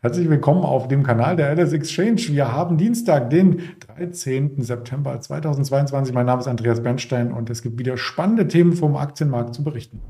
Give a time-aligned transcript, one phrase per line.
[0.00, 2.20] Herzlich willkommen auf dem Kanal der LS Exchange.
[2.28, 3.62] Wir haben Dienstag, den
[3.96, 4.62] 13.
[4.62, 6.14] September 2022.
[6.14, 10.00] Mein Name ist Andreas Bernstein und es gibt wieder spannende Themen vom Aktienmarkt zu berichten.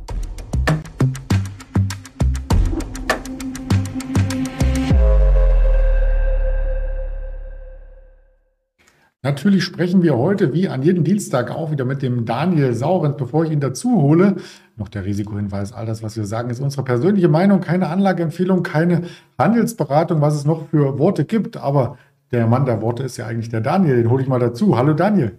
[9.28, 13.18] Natürlich sprechen wir heute wie an jedem Dienstag auch wieder mit dem Daniel Saurens.
[13.18, 14.36] Bevor ich ihn dazu hole,
[14.76, 19.02] noch der Risikohinweis, all das, was wir sagen, ist unsere persönliche Meinung, keine Anlageempfehlung, keine
[19.36, 21.58] Handelsberatung, was es noch für Worte gibt.
[21.58, 21.98] Aber
[22.32, 24.78] der Mann der Worte ist ja eigentlich der Daniel, den hole ich mal dazu.
[24.78, 25.38] Hallo Daniel.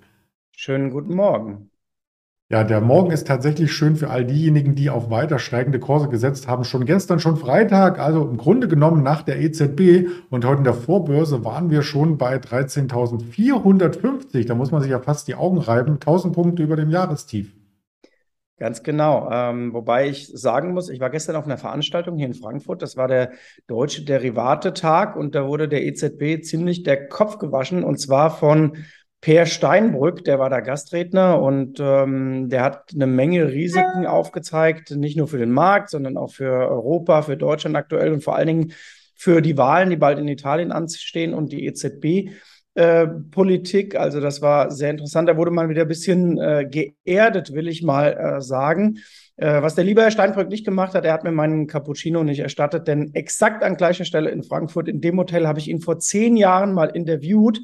[0.56, 1.72] Schönen guten Morgen.
[2.52, 6.48] Ja, der Morgen ist tatsächlich schön für all diejenigen, die auf weiter steigende Kurse gesetzt
[6.48, 6.64] haben.
[6.64, 10.74] Schon gestern, schon Freitag, also im Grunde genommen nach der EZB und heute in der
[10.74, 14.48] Vorbörse waren wir schon bei 13.450.
[14.48, 16.00] Da muss man sich ja fast die Augen reiben.
[16.00, 17.54] 1000 Punkte über dem Jahrestief.
[18.58, 19.30] Ganz genau.
[19.32, 22.82] Ähm, wobei ich sagen muss, ich war gestern auf einer Veranstaltung hier in Frankfurt.
[22.82, 23.30] Das war der
[23.68, 28.76] Deutsche Derivate-Tag und da wurde der EZB ziemlich der Kopf gewaschen und zwar von
[29.22, 35.18] Per Steinbrück, der war da Gastredner und ähm, der hat eine Menge Risiken aufgezeigt, nicht
[35.18, 38.74] nur für den Markt, sondern auch für Europa, für Deutschland aktuell und vor allen Dingen
[39.16, 42.32] für die Wahlen, die bald in Italien anstehen und die EZB.
[42.76, 45.28] Äh, Politik, also das war sehr interessant.
[45.28, 49.00] Da wurde mal wieder ein bisschen äh, geerdet, will ich mal äh, sagen.
[49.36, 52.40] Äh, was der liebe Herr Steinbrück nicht gemacht hat, er hat mir meinen Cappuccino nicht
[52.40, 56.00] erstattet, denn exakt an gleicher Stelle in Frankfurt, in dem Hotel, habe ich ihn vor
[56.00, 57.60] zehn Jahren mal interviewt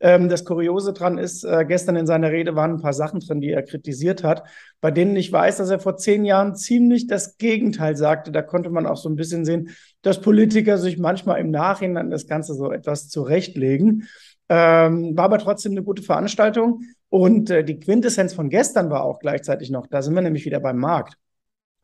[0.00, 3.40] ähm, das Kuriose dran ist, äh, gestern in seiner Rede waren ein paar Sachen drin,
[3.40, 4.44] die er kritisiert hat,
[4.80, 8.32] bei denen ich weiß, dass er vor zehn Jahren ziemlich das Gegenteil sagte.
[8.32, 9.70] Da konnte man auch so ein bisschen sehen,
[10.02, 14.08] dass Politiker sich manchmal im Nachhinein das Ganze so etwas zurechtlegen.
[14.48, 16.82] Ähm, war aber trotzdem eine gute Veranstaltung.
[17.10, 20.60] Und äh, die Quintessenz von gestern war auch gleichzeitig noch, da sind wir nämlich wieder
[20.60, 21.16] beim Markt.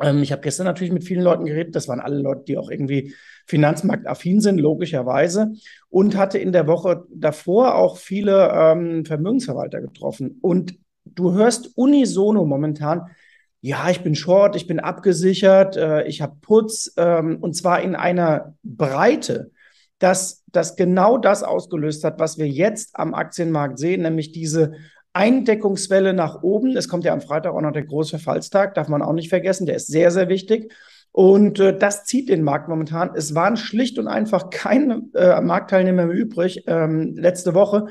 [0.01, 1.75] Ähm, ich habe gestern natürlich mit vielen Leuten geredet.
[1.75, 3.15] Das waren alle Leute, die auch irgendwie
[3.47, 5.53] finanzmarktaffin sind, logischerweise.
[5.89, 10.39] Und hatte in der Woche davor auch viele ähm, Vermögensverwalter getroffen.
[10.43, 13.09] Und du hörst unisono momentan,
[13.61, 16.93] ja, ich bin short, ich bin abgesichert, äh, ich habe Putz.
[16.97, 19.51] Ähm, und zwar in einer Breite,
[19.99, 24.75] dass das genau das ausgelöst hat, was wir jetzt am Aktienmarkt sehen, nämlich diese
[25.17, 26.77] Eindeckungswelle nach oben.
[26.77, 29.67] Es kommt ja am Freitag auch noch der große Verfallstag, darf man auch nicht vergessen.
[29.67, 30.73] Der ist sehr, sehr wichtig.
[31.11, 33.13] Und äh, das zieht den Markt momentan.
[33.15, 37.87] Es waren schlicht und einfach keine äh, Marktteilnehmer mehr übrig ähm, letzte Woche,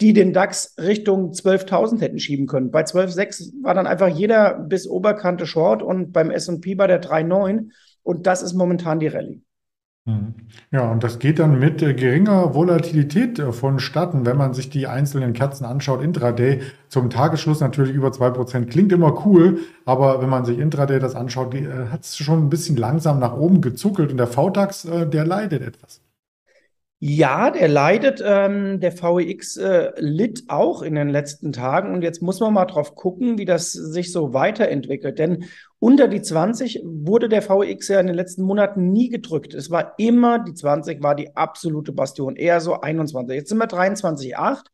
[0.00, 2.70] die den DAX Richtung 12.000 hätten schieben können.
[2.70, 7.70] Bei 12.6 war dann einfach jeder bis Oberkante Short und beim S&P bei der 3.9.
[8.04, 9.42] Und das ist momentan die Rallye.
[10.08, 10.34] Mhm.
[10.70, 14.86] Ja, und das geht dann mit äh, geringer Volatilität äh, vonstatten, wenn man sich die
[14.86, 16.02] einzelnen Kerzen anschaut.
[16.02, 18.66] Intraday zum Tagesschluss natürlich über 2%.
[18.66, 22.48] Klingt immer cool, aber wenn man sich Intraday das anschaut, äh, hat es schon ein
[22.48, 26.00] bisschen langsam nach oben gezuckelt und der VDAX, der leidet etwas.
[27.00, 28.20] Ja, der leidet.
[28.24, 31.94] Ähm, der VEX äh, litt auch in den letzten Tagen.
[31.94, 35.20] Und jetzt muss man mal drauf gucken, wie das sich so weiterentwickelt.
[35.20, 35.44] Denn
[35.78, 39.54] unter die 20 wurde der VEX ja in den letzten Monaten nie gedrückt.
[39.54, 43.32] Es war immer, die 20 war die absolute Bastion, eher so 21.
[43.32, 44.64] Jetzt sind wir 23,8.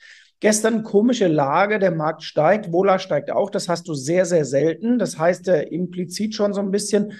[0.40, 3.50] Gestern komische Lage, der Markt steigt, Vola steigt auch.
[3.50, 4.98] Das hast du sehr, sehr selten.
[4.98, 7.12] Das heißt, er implizit schon so ein bisschen,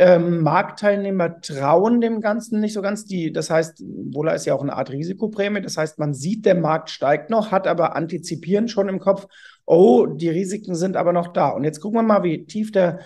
[0.00, 3.04] ähm, Marktteilnehmer trauen dem Ganzen nicht so ganz.
[3.04, 5.60] Die, das heißt, Wohler ist ja auch eine Art Risikoprämie.
[5.60, 9.26] Das heißt, man sieht, der Markt steigt noch, hat aber antizipieren schon im Kopf,
[9.66, 11.50] oh, die Risiken sind aber noch da.
[11.50, 13.00] Und jetzt gucken wir mal, wie tief der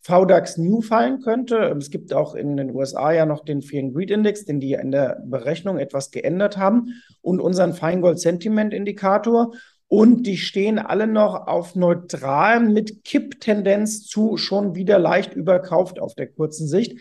[0.00, 1.56] VDAX New fallen könnte.
[1.78, 4.72] Es gibt auch in den USA ja noch den Fear and Greed Index, den die
[4.72, 9.52] in der Berechnung etwas geändert haben und unseren Feingold Sentiment Indikator.
[9.90, 16.14] Und die stehen alle noch auf neutral mit Kipptendenz zu schon wieder leicht überkauft auf
[16.14, 16.96] der kurzen Sicht.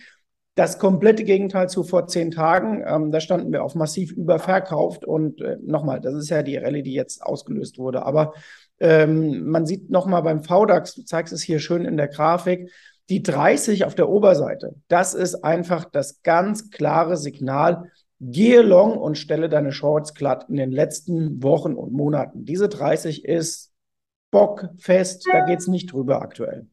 [0.56, 2.84] Das komplette Gegenteil zu vor zehn Tagen.
[2.84, 5.06] Ähm, da standen wir auf massiv überverkauft.
[5.06, 8.02] Und äh, nochmal, das ist ja die Rallye, die jetzt ausgelöst wurde.
[8.08, 8.34] Aber
[8.80, 12.72] ähm, man sieht nochmal beim VDAX, du zeigst es hier schön in der Grafik,
[13.10, 14.74] die 30 auf der Oberseite.
[14.88, 20.58] Das ist einfach das ganz klare Signal, Gehe long und stelle deine Shorts glatt in
[20.58, 22.46] den letzten Wochen und Monaten.
[22.46, 23.74] Diese 30 ist
[24.32, 26.68] bockfest, da geht es nicht drüber aktuell.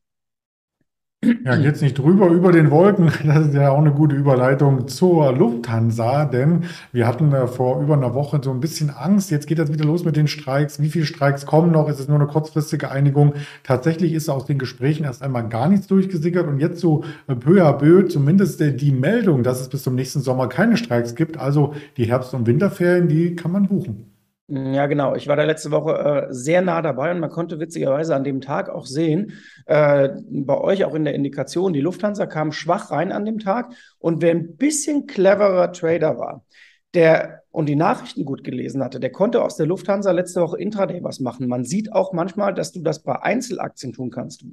[1.45, 3.11] Ja, geht's nicht drüber über den Wolken.
[3.27, 7.95] Das ist ja auch eine gute Überleitung zur Lufthansa, denn wir hatten äh, vor über
[7.95, 9.31] einer Woche so ein bisschen Angst.
[9.31, 10.81] Jetzt geht das wieder los mit den Streiks.
[10.81, 11.89] Wie viele Streiks kommen noch?
[11.89, 13.35] Ist es nur eine kurzfristige Einigung?
[13.63, 17.63] Tatsächlich ist aus den Gesprächen erst einmal gar nichts durchgesickert und jetzt so äh, peu
[17.63, 21.39] à peu zumindest äh, die Meldung, dass es bis zum nächsten Sommer keine Streiks gibt.
[21.39, 24.16] Also die Herbst- und Winterferien, die kann man buchen.
[24.49, 25.17] Ja, genau.
[25.17, 28.41] Ich war da letzte Woche äh, sehr nah dabei und man konnte witzigerweise an dem
[28.41, 29.33] Tag auch sehen,
[29.67, 33.73] äh, bei euch auch in der Indikation, die Lufthansa kam schwach rein an dem Tag
[33.99, 36.45] und wer ein bisschen cleverer Trader war,
[36.95, 41.03] der und die Nachrichten gut gelesen hatte, der konnte aus der Lufthansa letzte Woche Intraday
[41.03, 41.49] was machen.
[41.49, 44.45] Man sieht auch manchmal, dass du das bei Einzelaktien tun kannst,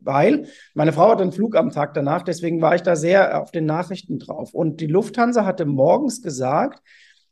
[0.00, 3.50] weil meine Frau hatte einen Flug am Tag danach, deswegen war ich da sehr auf
[3.50, 4.54] den Nachrichten drauf.
[4.54, 6.80] Und die Lufthansa hatte morgens gesagt,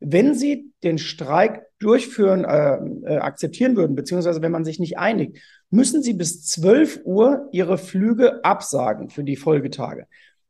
[0.05, 5.39] wenn sie den Streik durchführen, äh, äh, akzeptieren würden, beziehungsweise wenn man sich nicht einigt,
[5.71, 10.07] müssen sie bis 12 Uhr ihre Flüge absagen für die Folgetage.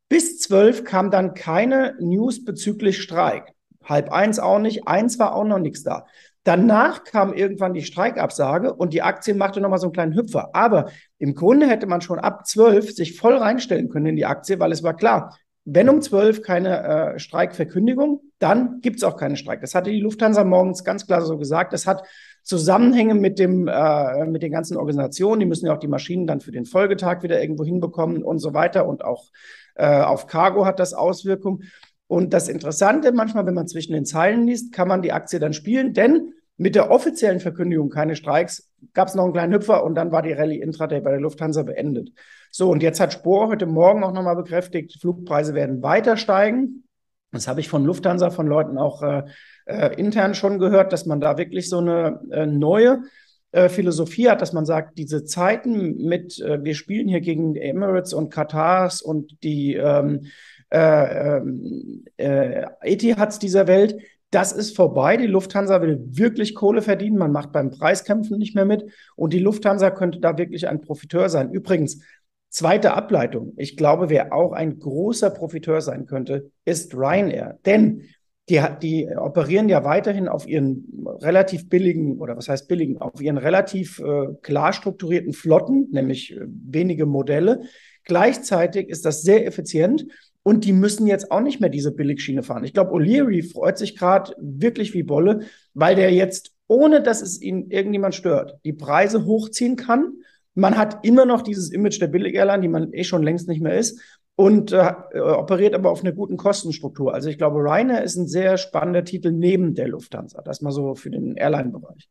[0.09, 3.53] Bis 12 kam dann keine News bezüglich Streik.
[3.85, 6.06] Halb eins auch nicht, eins war auch noch nichts da.
[6.43, 10.51] Danach kam irgendwann die Streikabsage und die Aktie machte nochmal so einen kleinen Hüpfer.
[10.55, 14.61] Aber im Grunde hätte man schon ab 12 sich voll reinstellen können in die Aktie,
[14.61, 19.37] weil es war klar, wenn um 12 keine äh, Streikverkündigung, dann gibt es auch keinen
[19.37, 19.62] Streik.
[19.62, 21.72] Das hatte die Lufthansa morgens ganz klar so gesagt.
[21.72, 22.05] Das hat
[22.43, 25.40] Zusammenhänge mit dem äh, mit den ganzen Organisationen.
[25.40, 28.52] Die müssen ja auch die Maschinen dann für den Folgetag wieder irgendwo hinbekommen und so
[28.52, 28.87] weiter.
[28.87, 29.31] Und auch
[29.75, 31.64] äh, auf Cargo hat das Auswirkungen.
[32.06, 35.55] Und das Interessante, manchmal, wenn man zwischen den Zeilen liest, kann man die Aktie dann
[35.55, 39.94] spielen, denn mit der offiziellen Verkündigung keine Streiks gab es noch einen kleinen Hüpfer und
[39.94, 42.12] dann war die Rallye Intraday bei der Lufthansa beendet.
[42.50, 46.84] So, und jetzt hat Spohr heute Morgen auch nochmal bekräftigt, Flugpreise werden weiter steigen.
[47.32, 49.25] Das habe ich von Lufthansa, von Leuten auch äh,
[49.66, 53.02] äh, intern schon gehört, dass man da wirklich so eine äh, neue
[53.50, 58.12] äh, Philosophie hat, dass man sagt, diese Zeiten mit, äh, wir spielen hier gegen Emirates
[58.12, 60.26] und Katars und die ähm,
[60.70, 63.96] äh, ähm, äh, Etihads dieser Welt,
[64.34, 65.16] das ist vorbei.
[65.16, 67.16] Die Lufthansa will wirklich Kohle verdienen.
[67.16, 68.84] Man macht beim Preiskämpfen nicht mehr mit.
[69.16, 71.52] Und die Lufthansa könnte da wirklich ein Profiteur sein.
[71.52, 72.00] Übrigens,
[72.48, 73.52] zweite Ableitung.
[73.56, 77.58] Ich glaube, wer auch ein großer Profiteur sein könnte, ist Ryanair.
[77.64, 78.02] Denn
[78.48, 83.38] die, die operieren ja weiterhin auf ihren relativ billigen, oder was heißt billigen, auf ihren
[83.38, 87.62] relativ äh, klar strukturierten Flotten, nämlich äh, wenige Modelle.
[88.04, 90.06] Gleichzeitig ist das sehr effizient
[90.44, 92.64] und die müssen jetzt auch nicht mehr diese Billigschiene fahren.
[92.64, 95.41] Ich glaube, O'Leary freut sich gerade wirklich wie Bolle,
[95.73, 100.12] weil der jetzt, ohne dass es ihn irgendjemand stört, die Preise hochziehen kann.
[100.55, 103.76] Man hat immer noch dieses Image der Billig-Airline, die man eh schon längst nicht mehr
[103.76, 104.00] ist,
[104.37, 107.14] und äh, operiert aber auf einer guten Kostenstruktur.
[107.14, 110.43] Also ich glaube, Ryanair ist ein sehr spannender Titel neben der Lufthansa.
[110.43, 112.08] Das mal so für den Airline-Bereich.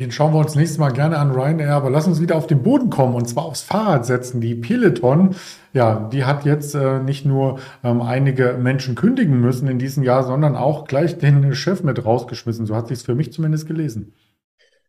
[0.00, 2.64] Den schauen wir uns nächstes Mal gerne an Ryanair, aber lass uns wieder auf den
[2.64, 4.40] Boden kommen und zwar aufs Fahrrad setzen.
[4.40, 5.36] Die Peloton,
[5.72, 10.24] ja, die hat jetzt äh, nicht nur ähm, einige Menschen kündigen müssen in diesem Jahr,
[10.24, 12.66] sondern auch gleich den Chef mit rausgeschmissen.
[12.66, 14.14] So hat sich für mich zumindest gelesen.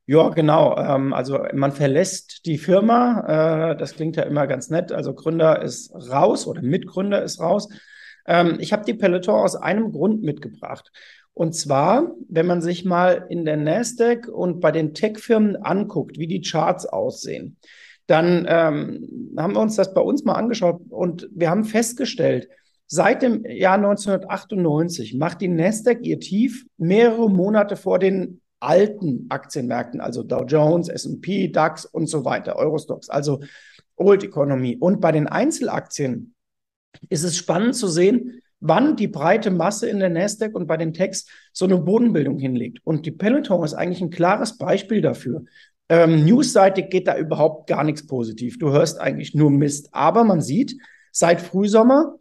[0.08, 0.76] Ja, genau.
[0.76, 3.74] Ähm, also man verlässt die Firma.
[3.74, 4.92] Äh, das klingt ja immer ganz nett.
[4.92, 7.70] Also Gründer ist raus oder Mitgründer ist raus.
[8.26, 10.92] Ähm, ich habe die Peloton aus einem Grund mitgebracht.
[11.36, 16.28] Und zwar, wenn man sich mal in der Nasdaq und bei den Tech-Firmen anguckt, wie
[16.28, 17.58] die Charts aussehen,
[18.08, 22.48] dann ähm, haben wir uns das bei uns mal angeschaut und wir haben festgestellt,
[22.88, 30.00] seit dem Jahr 1998 macht die Nasdaq ihr Tief mehrere Monate vor den alten Aktienmärkten,
[30.00, 33.42] also Dow Jones, S&P, DAX und so weiter, Eurostox, also
[33.98, 34.78] Old Economy.
[34.80, 36.34] Und bei den Einzelaktien
[37.10, 40.94] ist es spannend zu sehen, wann die breite Masse in der Nasdaq und bei den
[40.94, 42.80] Techs so eine Bodenbildung hinlegt.
[42.84, 45.44] Und die Peloton ist eigentlich ein klares Beispiel dafür.
[45.90, 48.58] Ähm, Newsseitig geht da überhaupt gar nichts positiv.
[48.58, 49.90] Du hörst eigentlich nur Mist.
[49.92, 50.76] Aber man sieht,
[51.12, 52.16] seit Frühsommer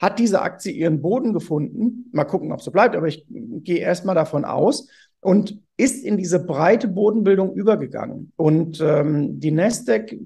[0.00, 2.08] hat diese Aktie ihren Boden gefunden.
[2.12, 4.88] Mal gucken, ob so bleibt, aber ich gehe erstmal davon aus
[5.20, 8.32] und ist in diese breite Bodenbildung übergegangen.
[8.36, 10.16] Und ähm, die Nasdaq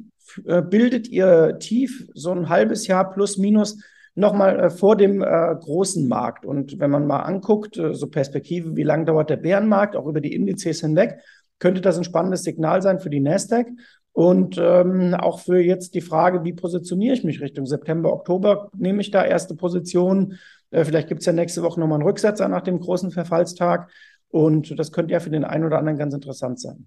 [0.46, 3.82] äh, bildet ihr Tief so ein halbes Jahr plus minus
[4.14, 6.46] nochmal äh, vor dem äh, großen Markt.
[6.46, 10.20] Und wenn man mal anguckt, äh, so Perspektive, wie lange dauert der Bärenmarkt, auch über
[10.20, 11.18] die Indizes hinweg,
[11.58, 13.68] könnte das ein spannendes Signal sein für die Nasdaq.
[14.12, 19.00] Und ähm, auch für jetzt die Frage, wie positioniere ich mich Richtung September, Oktober, nehme
[19.00, 20.38] ich da erste Positionen.
[20.70, 23.90] Äh, vielleicht gibt es ja nächste Woche nochmal einen Rücksetzer nach dem großen Verfallstag.
[24.28, 26.86] Und das könnte ja für den einen oder anderen ganz interessant sein.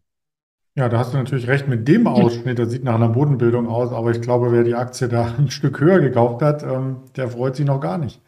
[0.78, 2.60] Ja, da hast du natürlich recht mit dem Ausschnitt.
[2.60, 5.80] Das sieht nach einer Bodenbildung aus, aber ich glaube, wer die Aktie da ein Stück
[5.80, 8.22] höher gekauft hat, ähm, der freut sich noch gar nicht.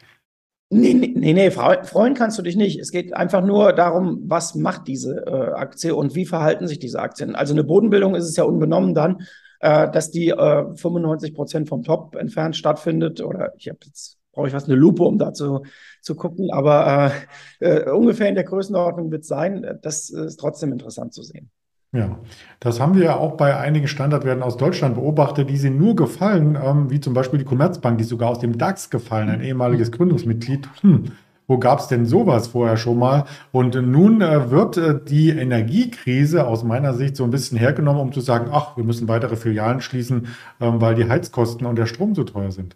[0.72, 2.80] Nee, nee, nee, freuen kannst du dich nicht.
[2.80, 7.00] Es geht einfach nur darum, was macht diese äh, Aktie und wie verhalten sich diese
[7.00, 7.36] Aktien.
[7.36, 9.22] Also eine Bodenbildung ist es ja unbenommen dann,
[9.60, 13.22] äh, dass die äh, 95 Prozent vom Top entfernt stattfindet.
[13.22, 15.64] Oder ich habe jetzt brauche ich was eine Lupe, um da zu,
[16.02, 16.50] zu gucken.
[16.52, 17.12] Aber
[17.60, 19.80] äh, äh, ungefähr in der Größenordnung wird es sein.
[19.84, 21.52] Das ist trotzdem interessant zu sehen.
[21.92, 22.20] Ja,
[22.60, 26.56] das haben wir ja auch bei einigen Standardwerten aus Deutschland beobachtet, die sind nur gefallen,
[26.64, 29.92] ähm, wie zum Beispiel die Commerzbank, die ist sogar aus dem DAX gefallen, ein ehemaliges
[29.92, 30.70] Gründungsmitglied.
[30.82, 31.12] Hm.
[31.48, 33.26] Wo gab es denn sowas vorher schon mal?
[33.52, 38.12] Und nun äh, wird äh, die Energiekrise aus meiner Sicht so ein bisschen hergenommen, um
[38.12, 40.28] zu sagen, ach, wir müssen weitere Filialen schließen,
[40.62, 42.76] ähm, weil die Heizkosten und der Strom so teuer sind.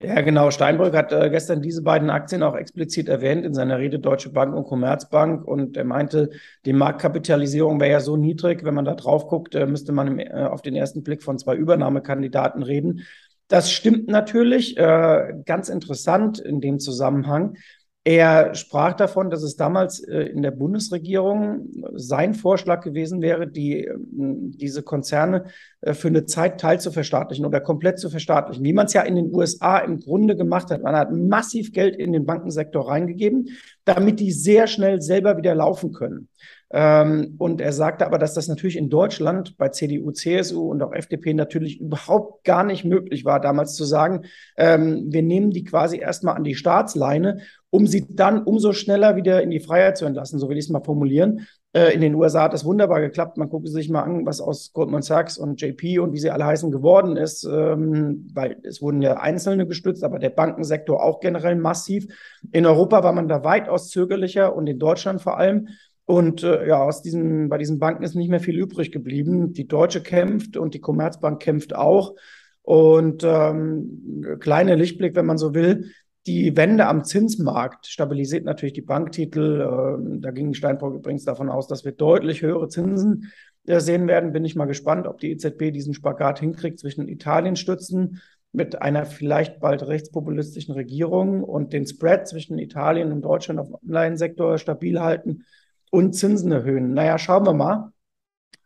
[0.00, 0.52] Ja, genau.
[0.52, 4.54] Steinbrück hat äh, gestern diese beiden Aktien auch explizit erwähnt in seiner Rede Deutsche Bank
[4.54, 5.44] und Commerzbank.
[5.44, 6.30] Und er meinte,
[6.64, 10.18] die Marktkapitalisierung wäre ja so niedrig, wenn man da drauf guckt, äh, müsste man im,
[10.20, 13.06] äh, auf den ersten Blick von zwei Übernahmekandidaten reden.
[13.48, 14.76] Das stimmt natürlich.
[14.76, 17.56] Äh, ganz interessant in dem Zusammenhang.
[18.04, 23.84] Er sprach davon, dass es damals äh, in der Bundesregierung sein Vorschlag gewesen wäre, die,
[23.84, 25.44] ähm, diese Konzerne
[25.82, 29.02] äh, für eine Zeit teil zu verstaatlichen oder komplett zu verstaatlichen, wie man es ja
[29.02, 30.82] in den USA im Grunde gemacht hat.
[30.82, 33.50] Man hat massiv Geld in den Bankensektor reingegeben,
[33.84, 36.28] damit die sehr schnell selber wieder laufen können.
[36.70, 40.92] Ähm, und er sagte aber, dass das natürlich in Deutschland bei CDU, CSU und auch
[40.92, 44.26] FDP natürlich überhaupt gar nicht möglich war, damals zu sagen,
[44.56, 47.38] ähm, wir nehmen die quasi erstmal an die Staatsleine,
[47.70, 50.70] um sie dann umso schneller wieder in die Freiheit zu entlassen, so will ich es
[50.70, 51.46] mal formulieren.
[51.72, 53.36] Äh, in den USA hat das wunderbar geklappt.
[53.36, 56.46] Man gucke sich mal an, was aus Goldman Sachs und JP und wie sie alle
[56.46, 61.56] heißen geworden ist, ähm, weil es wurden ja Einzelne gestützt, aber der Bankensektor auch generell
[61.56, 62.06] massiv.
[62.52, 65.68] In Europa war man da weitaus zögerlicher und in Deutschland vor allem.
[66.06, 69.52] Und äh, ja, aus diesen, bei diesen Banken ist nicht mehr viel übrig geblieben.
[69.52, 72.14] Die Deutsche kämpft und die Commerzbank kämpft auch.
[72.62, 75.90] Und ähm, kleiner Lichtblick, wenn man so will,
[76.28, 79.62] die Wende am Zinsmarkt stabilisiert natürlich die Banktitel.
[79.62, 83.32] Ähm, da ging Steinbrück übrigens davon aus, dass wir deutlich höhere Zinsen
[83.64, 84.32] äh, sehen werden.
[84.32, 88.20] Bin ich mal gespannt, ob die EZB diesen Spagat hinkriegt zwischen Italien stützen
[88.52, 93.76] mit einer vielleicht bald rechtspopulistischen Regierung und den Spread zwischen Italien und Deutschland auf dem
[93.86, 95.44] Anleihensektor stabil halten
[95.90, 96.92] und Zinsen erhöhen.
[96.92, 97.92] Naja, schauen wir mal.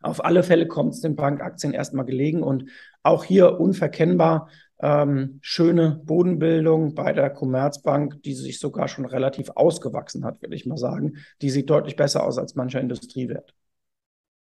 [0.01, 2.65] Auf alle Fälle kommt es den Bankaktien erstmal gelegen und
[3.03, 4.49] auch hier unverkennbar
[4.83, 10.65] ähm, schöne Bodenbildung bei der Commerzbank, die sich sogar schon relativ ausgewachsen hat, will ich
[10.65, 11.13] mal sagen.
[11.41, 13.55] Die sieht deutlich besser aus als mancher Industriewert.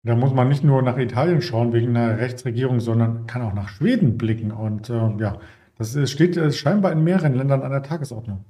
[0.03, 3.69] Da muss man nicht nur nach Italien schauen wegen einer Rechtsregierung, sondern kann auch nach
[3.69, 4.51] Schweden blicken.
[4.51, 5.39] Und äh, ja,
[5.77, 8.47] das steht äh, scheinbar in mehreren Ländern an der Tagesordnung.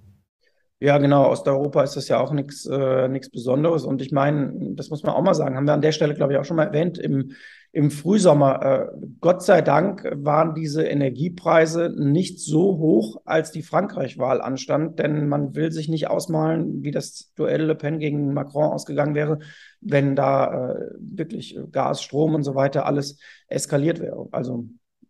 [0.78, 1.28] Ja, genau.
[1.28, 3.84] Osteuropa ist das ja auch nichts äh, nichts Besonderes.
[3.84, 6.34] Und ich meine, das muss man auch mal sagen, haben wir an der Stelle, glaube
[6.34, 7.32] ich, auch schon mal erwähnt, im,
[7.72, 8.86] im Frühsommer, äh,
[9.20, 15.54] Gott sei Dank waren diese Energiepreise nicht so hoch, als die Frankreich-Wahl anstand, denn man
[15.54, 19.38] will sich nicht ausmalen, wie das Duell Le Pen gegen Macron ausgegangen wäre,
[19.80, 24.26] wenn da äh, wirklich Gas, Strom und so weiter alles eskaliert wäre.
[24.32, 24.66] Also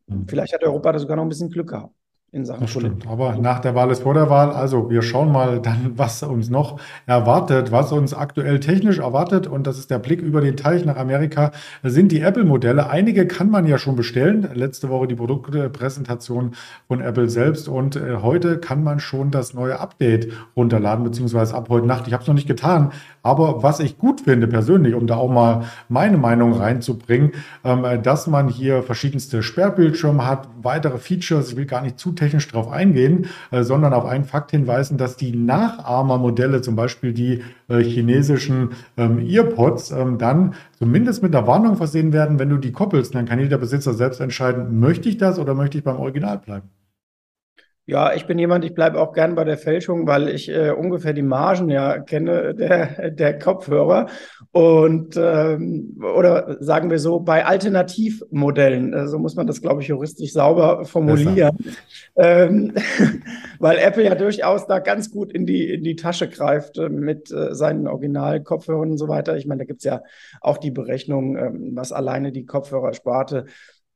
[0.07, 0.29] mhm.
[0.29, 1.95] vielleicht hat Europa da sogar noch ein bisschen Glück gehabt
[2.33, 3.09] in Sachen das stimmt.
[3.09, 4.53] Aber nach der Wahl ist vor der Wahl.
[4.53, 9.49] Also wir schauen mal dann, was uns noch erwartet, was uns aktuell technisch erwartet.
[9.49, 11.51] Und das ist der Blick über den Teich nach Amerika,
[11.83, 12.89] sind die Apple-Modelle.
[12.89, 14.49] Einige kann man ja schon bestellen.
[14.55, 16.53] Letzte Woche die Produktpräsentation
[16.87, 17.69] von Apple selbst.
[17.69, 22.07] Und äh, heute kann man schon das neue Update runterladen, beziehungsweise ab heute Nacht.
[22.07, 22.93] Ich habe es noch nicht getan.
[23.25, 27.33] Aber was ich gut finde persönlich, um da auch mal meine Meinung reinzubringen,
[27.65, 31.51] ähm, dass man hier verschiedenste Sperrbildschirme hat, weitere Features.
[31.51, 35.17] Ich will gar nicht zu technisch darauf eingehen, äh, sondern auf einen Fakt hinweisen, dass
[35.17, 41.77] die Nachahmermodelle, zum Beispiel die äh, chinesischen ähm, Earpods, ähm, dann zumindest mit einer Warnung
[41.77, 43.15] versehen werden, wenn du die koppelst.
[43.15, 46.69] Dann kann jeder Besitzer selbst entscheiden, möchte ich das oder möchte ich beim Original bleiben.
[47.91, 51.13] Ja, ich bin jemand, ich bleibe auch gern bei der Fälschung, weil ich äh, ungefähr
[51.13, 54.07] die Margen ja kenne der, der Kopfhörer.
[54.53, 59.89] Und ähm, oder sagen wir so, bei Alternativmodellen, äh, so muss man das, glaube ich,
[59.89, 61.59] juristisch sauber formulieren.
[62.15, 62.75] Ähm,
[63.59, 67.33] weil Apple ja durchaus da ganz gut in die, in die Tasche greift äh, mit
[67.33, 69.37] äh, seinen Original-Kopfhörern und so weiter.
[69.37, 70.03] Ich meine, da gibt es ja
[70.41, 73.47] auch die Berechnung, ähm, was alleine die Kopfhörersparte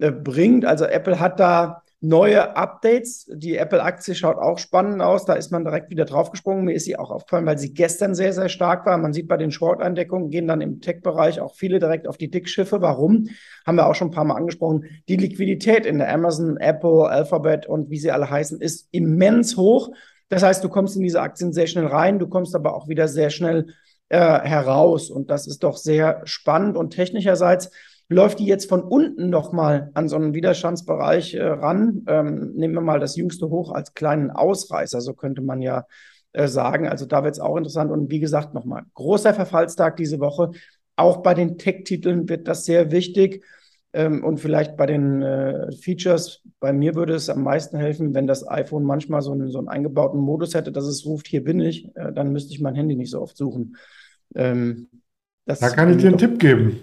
[0.00, 0.64] äh, bringt.
[0.64, 3.26] Also Apple hat da neue Updates.
[3.32, 5.24] Die Apple-Aktie schaut auch spannend aus.
[5.24, 6.64] Da ist man direkt wieder draufgesprungen.
[6.64, 8.98] Mir ist sie auch aufgefallen, weil sie gestern sehr, sehr stark war.
[8.98, 12.82] Man sieht bei den Short-Eindeckungen, gehen dann im Tech-Bereich auch viele direkt auf die Dickschiffe.
[12.82, 13.28] Warum?
[13.66, 14.84] Haben wir auch schon ein paar Mal angesprochen.
[15.08, 19.90] Die Liquidität in der Amazon, Apple, Alphabet und wie sie alle heißen, ist immens hoch.
[20.28, 23.08] Das heißt, du kommst in diese Aktien sehr schnell rein, du kommst aber auch wieder
[23.08, 23.66] sehr schnell
[24.08, 25.10] äh, heraus.
[25.10, 26.76] Und das ist doch sehr spannend.
[26.76, 27.70] Und technischerseits
[28.08, 32.04] läuft die jetzt von unten nochmal an so einen Widerstandsbereich äh, ran.
[32.06, 35.86] Ähm, nehmen wir mal das jüngste Hoch als kleinen Ausreißer, so könnte man ja
[36.32, 36.88] äh, sagen.
[36.88, 37.90] Also da wird es auch interessant.
[37.90, 40.50] Und wie gesagt, nochmal, großer Verfallstag diese Woche.
[40.96, 43.44] Auch bei den Tech-Titeln wird das sehr wichtig.
[43.92, 48.26] Ähm, und vielleicht bei den äh, Features, bei mir würde es am meisten helfen, wenn
[48.26, 51.60] das iPhone manchmal so einen, so einen eingebauten Modus hätte, dass es ruft, hier bin
[51.60, 53.76] ich, äh, dann müsste ich mein Handy nicht so oft suchen.
[54.34, 54.88] Ähm,
[55.46, 56.80] da kann ich dir einen Tipp geben.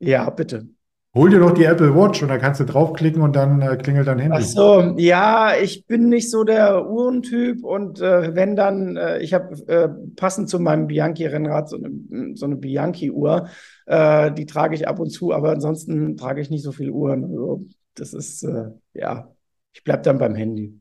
[0.00, 0.68] Ja, bitte.
[1.14, 4.06] Hol dir doch die Apple Watch und da kannst du draufklicken und dann äh, klingelt
[4.06, 4.36] dein Handy.
[4.38, 9.32] Ach so, ja, ich bin nicht so der Uhrentyp und äh, wenn dann, äh, ich
[9.32, 13.48] habe äh, passend zu meinem Bianchi-Rennrad so eine, so eine Bianchi-Uhr,
[13.86, 17.24] äh, die trage ich ab und zu, aber ansonsten trage ich nicht so viele Uhren.
[17.24, 17.64] Also,
[17.94, 19.32] das ist, äh, ja,
[19.72, 20.78] ich bleibe dann beim Handy.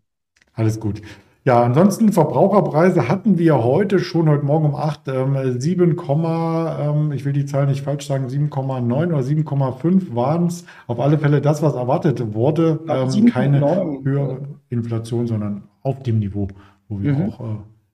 [0.53, 1.01] Alles gut.
[1.47, 7.23] Ja, ansonsten Verbraucherpreise hatten wir heute schon, heute Morgen um 8, ähm, 7, ähm, ich
[7.23, 10.65] will die Zahl nicht falsch sagen, 7,9 oder 7,5 waren es.
[10.87, 12.81] Auf alle Fälle das, was erwartet wurde.
[12.89, 13.61] Ähm, keine
[14.03, 16.49] höhere Inflation, sondern auf dem Niveau,
[16.89, 17.29] wo wir mhm.
[17.29, 17.43] auch äh,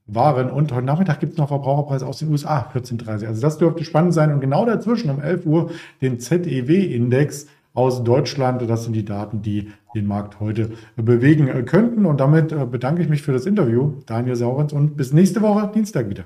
[0.08, 0.50] waren.
[0.50, 3.28] Und heute Nachmittag gibt es noch Verbraucherpreise aus den USA, 14,30.
[3.28, 4.32] Also das dürfte spannend sein.
[4.32, 5.70] Und genau dazwischen um 11 Uhr
[6.02, 8.66] den ZEW-Index aus Deutschland.
[8.68, 12.06] Das sind die Daten, die den Markt heute bewegen äh, könnten.
[12.06, 15.70] Und damit äh, bedanke ich mich für das Interview, Daniel Saurens, und bis nächste Woche,
[15.74, 16.24] Dienstag wieder.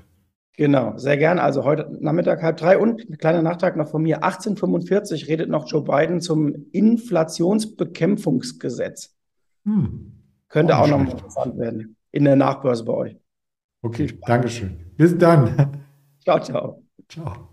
[0.55, 1.39] Genau, sehr gern.
[1.39, 4.23] Also heute Nachmittag halb drei und ein kleiner Nachtrag noch von mir.
[4.23, 9.15] 1845 redet noch Joe Biden zum Inflationsbekämpfungsgesetz.
[9.65, 10.13] Hm.
[10.49, 13.15] Könnte auch, auch noch interessant werden in der Nachbörse bei euch.
[13.81, 14.77] Okay, Dankeschön.
[14.97, 15.81] Bis dann.
[16.25, 16.83] Ciao, ciao.
[17.07, 17.48] Ciao.